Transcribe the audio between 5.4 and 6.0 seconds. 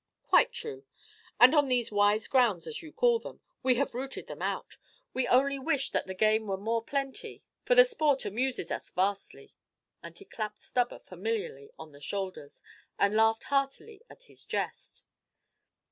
wish